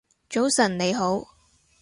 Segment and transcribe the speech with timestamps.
[0.27, 1.27] 早晨你好